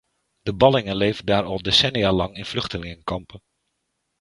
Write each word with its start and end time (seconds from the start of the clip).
De 0.41 0.53
ballingen 0.53 0.95
leven 0.95 1.25
daar 1.25 1.43
al 1.43 1.61
decennialang 1.61 2.35
in 2.37 2.45
vluchtelingenkampen. 2.45 3.41